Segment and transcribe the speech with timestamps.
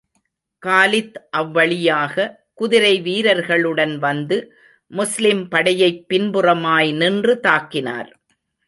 [0.59, 2.35] Khalid அவ்வழியாக,
[2.53, 4.53] குதிரை வீரர்களுடன் வந்து,
[4.91, 8.11] முஸ்லிம் படையைப் பின்புறமாய் நின்று தாக்கினார்.